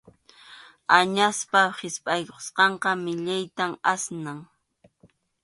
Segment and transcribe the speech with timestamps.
[0.99, 3.63] Añaspa hispʼaykusqanqa millayta
[3.93, 4.39] asnan.